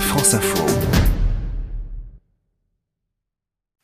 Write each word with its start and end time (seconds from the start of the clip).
France 0.00 0.34
Info. 0.34 0.95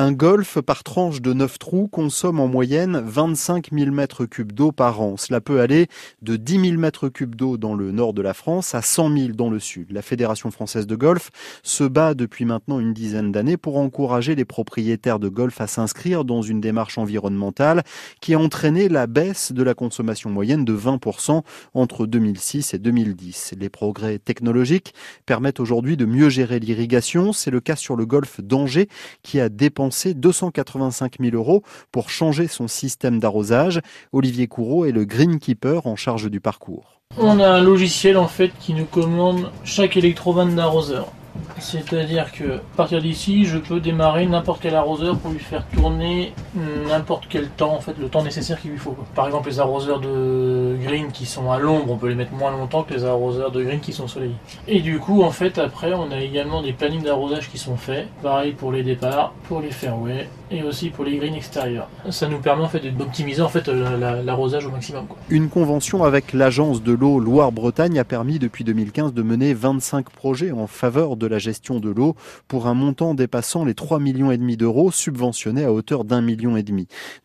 Un 0.00 0.12
golf 0.12 0.60
par 0.60 0.84
tranche 0.84 1.20
de 1.20 1.32
9 1.32 1.58
trous 1.58 1.88
consomme 1.88 2.38
en 2.38 2.46
moyenne 2.46 3.02
25 3.04 3.70
000 3.72 3.90
mètres 3.90 4.26
cubes 4.26 4.52
d'eau 4.52 4.70
par 4.70 5.00
an. 5.00 5.16
Cela 5.16 5.40
peut 5.40 5.60
aller 5.60 5.88
de 6.22 6.36
10 6.36 6.68
000 6.68 6.80
mètres 6.80 7.08
cubes 7.08 7.34
d'eau 7.34 7.56
dans 7.56 7.74
le 7.74 7.90
nord 7.90 8.14
de 8.14 8.22
la 8.22 8.32
France 8.32 8.76
à 8.76 8.80
100 8.80 9.16
000 9.16 9.28
dans 9.32 9.50
le 9.50 9.58
sud. 9.58 9.90
La 9.90 10.02
Fédération 10.02 10.52
française 10.52 10.86
de 10.86 10.94
golf 10.94 11.32
se 11.64 11.82
bat 11.82 12.14
depuis 12.14 12.44
maintenant 12.44 12.78
une 12.78 12.92
dizaine 12.92 13.32
d'années 13.32 13.56
pour 13.56 13.76
encourager 13.76 14.36
les 14.36 14.44
propriétaires 14.44 15.18
de 15.18 15.28
golf 15.28 15.60
à 15.60 15.66
s'inscrire 15.66 16.24
dans 16.24 16.42
une 16.42 16.60
démarche 16.60 16.96
environnementale 16.96 17.82
qui 18.20 18.34
a 18.34 18.38
entraîné 18.38 18.88
la 18.88 19.08
baisse 19.08 19.50
de 19.50 19.64
la 19.64 19.74
consommation 19.74 20.30
moyenne 20.30 20.64
de 20.64 20.76
20% 20.76 21.42
entre 21.74 22.06
2006 22.06 22.72
et 22.72 22.78
2010. 22.78 23.54
Les 23.58 23.68
progrès 23.68 24.20
technologiques 24.20 24.94
permettent 25.26 25.58
aujourd'hui 25.58 25.96
de 25.96 26.04
mieux 26.04 26.28
gérer 26.28 26.60
l'irrigation. 26.60 27.32
C'est 27.32 27.50
le 27.50 27.58
cas 27.58 27.74
sur 27.74 27.96
le 27.96 28.06
golf 28.06 28.40
d'Angers 28.40 28.88
qui 29.24 29.40
a 29.40 29.48
dépensé 29.48 29.87
285 29.88 31.16
000 31.20 31.36
euros 31.36 31.62
pour 31.92 32.10
changer 32.10 32.48
son 32.48 32.68
système 32.68 33.18
d'arrosage. 33.18 33.80
Olivier 34.12 34.46
Courreau 34.46 34.84
est 34.84 34.92
le 34.92 35.04
greenkeeper 35.04 35.86
en 35.86 35.96
charge 35.96 36.30
du 36.30 36.40
parcours. 36.40 37.00
On 37.16 37.40
a 37.40 37.48
un 37.48 37.62
logiciel 37.62 38.16
en 38.16 38.28
fait 38.28 38.52
qui 38.60 38.74
nous 38.74 38.84
commande 38.84 39.50
chaque 39.64 39.96
électrovanne 39.96 40.54
d'arroseur. 40.54 41.12
C'est-à-dire 41.58 42.32
que 42.32 42.56
à 42.56 42.76
partir 42.76 43.00
d'ici, 43.00 43.44
je 43.44 43.58
peux 43.58 43.80
démarrer 43.80 44.26
n'importe 44.26 44.60
quel 44.62 44.74
arroseur 44.74 45.18
pour 45.18 45.32
lui 45.32 45.38
faire 45.38 45.66
tourner 45.68 46.32
n'importe 46.54 47.26
quel 47.28 47.48
temps, 47.48 47.74
en 47.74 47.80
fait, 47.80 47.94
le 47.98 48.08
temps 48.08 48.22
nécessaire 48.22 48.60
qu'il 48.60 48.70
lui 48.70 48.78
faut. 48.78 48.96
Par 49.14 49.26
exemple, 49.26 49.48
les 49.48 49.60
arroseurs 49.60 50.00
de 50.00 50.76
green 50.82 51.10
qui 51.12 51.26
sont 51.26 51.50
à 51.50 51.58
l'ombre, 51.58 51.92
on 51.92 51.96
peut 51.96 52.08
les 52.08 52.14
mettre 52.14 52.32
moins 52.32 52.50
longtemps 52.50 52.82
que 52.82 52.94
les 52.94 53.04
arroseurs 53.04 53.50
de 53.50 53.62
green 53.62 53.80
qui 53.80 53.92
sont 53.92 54.04
au 54.04 54.08
soleil. 54.08 54.32
Et 54.66 54.80
du 54.80 54.98
coup, 54.98 55.22
en 55.22 55.30
fait, 55.30 55.58
après, 55.58 55.92
on 55.92 56.10
a 56.10 56.20
également 56.20 56.62
des 56.62 56.72
plannings 56.72 57.02
d'arrosage 57.02 57.50
qui 57.50 57.58
sont 57.58 57.76
faits. 57.76 58.08
Pareil 58.22 58.52
pour 58.52 58.72
les 58.72 58.82
départs, 58.82 59.32
pour 59.44 59.60
les 59.60 59.70
fairways 59.70 60.28
et 60.50 60.62
aussi 60.62 60.88
pour 60.88 61.04
les 61.04 61.16
greens 61.18 61.34
extérieurs. 61.34 61.88
Ça 62.10 62.26
nous 62.26 62.38
permet 62.38 62.64
en 62.64 62.68
fait 62.68 62.80
d'optimiser 62.96 63.42
en 63.42 63.48
fait 63.48 63.68
l'arrosage 63.68 64.66
au 64.66 64.70
maximum. 64.70 65.04
Une 65.28 65.50
convention 65.50 66.04
avec 66.04 66.32
l'agence 66.32 66.82
de 66.82 66.92
l'eau 66.92 67.20
Loire-Bretagne 67.20 67.98
a 67.98 68.04
permis 68.04 68.38
depuis 68.38 68.64
2015 68.64 69.12
de 69.12 69.22
mener 69.22 69.52
25 69.52 70.08
projets 70.08 70.52
en 70.52 70.66
faveur 70.66 71.16
de 71.16 71.26
la 71.26 71.38
gestion 71.38 71.80
de 71.80 71.90
l'eau 71.90 72.16
pour 72.46 72.66
un 72.66 72.74
montant 72.74 73.14
dépassant 73.14 73.64
les 73.64 73.74
3 73.74 73.98
millions 73.98 74.28
d'euros 74.56 74.90
subventionnés 74.90 75.64
à 75.64 75.72
hauteur 75.72 76.04
d'un 76.04 76.22
million 76.22 76.37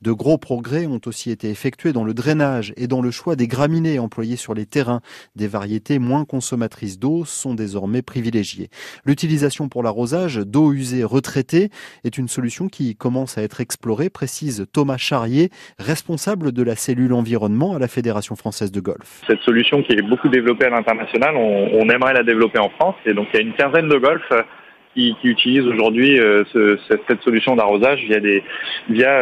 De 0.02 0.12
gros 0.12 0.38
progrès 0.38 0.86
ont 0.86 1.02
aussi 1.06 1.32
été 1.32 1.50
effectués 1.50 1.94
dans 1.94 2.04
le 2.04 2.14
drainage 2.14 2.74
et 2.78 2.88
dans 2.88 3.02
le 3.02 3.12
choix 3.12 3.36
des 3.36 3.48
graminées 3.48 4.00
employées 4.00 4.36
sur 4.36 4.54
les 4.54 4.66
terrains. 4.66 5.02
Des 5.36 5.48
variétés 5.48 6.00
moins 6.00 6.26
consommatrices 6.26 7.00
d'eau 7.00 7.26
sont 7.26 7.54
désormais 7.54 8.02
privilégiées. 8.02 8.70
L'utilisation 9.06 9.70
pour 9.70 9.84
l'arrosage 9.84 10.38
d'eau 10.38 10.74
usée 10.74 11.04
retraitée 11.04 11.70
est 12.04 12.18
une 12.18 12.28
solution 12.28 12.68
qui 12.68 12.96
commence 12.96 13.38
à 13.38 13.44
être 13.44 13.62
explorée, 13.62 14.10
précise 14.10 14.66
Thomas 14.74 14.98
Charrier, 14.98 15.50
responsable 15.80 16.52
de 16.52 16.64
la 16.64 16.76
cellule 16.76 17.14
environnement 17.14 17.76
à 17.76 17.80
la 17.80 17.88
Fédération 17.88 18.36
française 18.36 18.72
de 18.72 18.80
golf. 18.80 19.22
Cette 19.28 19.42
solution 19.42 19.84
qui 19.84 19.94
est 19.94 20.02
beaucoup 20.02 20.30
développée 20.30 20.66
à 20.66 20.70
l'international, 20.70 21.36
on, 21.36 21.70
on 21.74 21.90
aimerait 21.90 22.14
la 22.14 22.24
développer 22.24 22.60
en 22.60 22.70
France 22.70 22.96
et 23.06 23.14
donc 23.14 23.28
il 23.34 23.38
y 23.38 23.44
a 23.44 23.46
une 23.46 23.54
quinzaine 23.54 23.90
de 23.90 23.98
golf 23.98 24.24
qui, 24.94 25.16
utilisent 25.24 25.68
aujourd'hui 25.68 26.20
euh, 26.20 26.44
ce, 26.54 26.78
cette, 26.88 27.22
solution 27.22 27.56
d'arrosage 27.56 28.00
via 28.04 28.20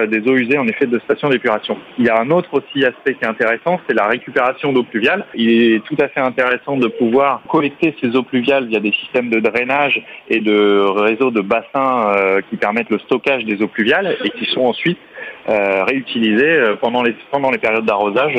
des, 0.07 0.27
eaux 0.27 0.35
usées 0.35 0.57
en 0.57 0.67
effet 0.67 0.85
de 0.85 0.99
stations 0.99 1.29
d'épuration. 1.29 1.77
Il 1.97 2.05
y 2.05 2.09
a 2.09 2.19
un 2.19 2.29
autre 2.31 2.49
aussi 2.53 2.85
aspect 2.85 3.15
qui 3.15 3.23
est 3.23 3.27
intéressant, 3.27 3.79
c'est 3.87 3.93
la 3.93 4.07
récupération 4.07 4.73
d'eau 4.73 4.83
pluviale. 4.83 5.25
Il 5.35 5.49
est 5.49 5.83
tout 5.83 5.97
à 5.99 6.07
fait 6.07 6.19
intéressant 6.19 6.77
de 6.77 6.87
pouvoir 6.87 7.41
collecter 7.47 7.95
ces 8.01 8.15
eaux 8.15 8.23
pluviales 8.23 8.67
via 8.67 8.79
des 8.79 8.91
systèmes 8.91 9.29
de 9.29 9.39
drainage 9.39 10.01
et 10.29 10.39
de 10.39 10.85
réseaux 11.01 11.31
de 11.31 11.41
bassins 11.41 12.13
euh, 12.15 12.41
qui 12.49 12.57
permettent 12.57 12.89
le 12.89 12.99
stockage 12.99 13.45
des 13.45 13.61
eaux 13.61 13.67
pluviales 13.67 14.17
et 14.23 14.29
qui 14.31 14.45
sont 14.45 14.61
ensuite 14.61 14.99
euh, 15.49 15.83
réutilisés 15.85 16.43
euh, 16.43 16.75
pendant 16.75 17.01
les, 17.03 17.15
périodes 17.57 17.85
d'arrosage 17.85 18.35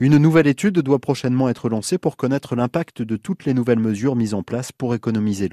Une 0.00 0.18
nouvelle 0.18 0.46
étude 0.46 0.78
doit 0.80 0.98
prochainement 0.98 1.48
être 1.48 1.68
lancée 1.68 1.98
pour 1.98 2.16
connaître 2.16 2.56
l'impact 2.56 3.02
de 3.02 3.16
toutes 3.16 3.44
les 3.44 3.54
nouvelles 3.54 3.78
mesures 3.78 4.16
mises 4.16 4.34
en 4.34 4.42
place 4.42 4.72
pour 4.72 4.94
économiser 4.94 5.42
l'eau. 5.42 5.44